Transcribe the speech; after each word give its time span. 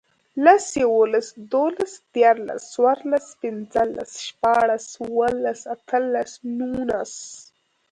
لس, 0.43 0.65
یوولس, 0.83 1.27
دوولس, 1.51 1.93
دیرلس، 2.13 2.61
څورلس, 2.73 3.25
پنځلس, 3.41 4.11
شپاړس, 4.27 4.85
اووهلس, 5.03 5.61
اتهلس, 5.75 6.31
نونس 6.57 7.13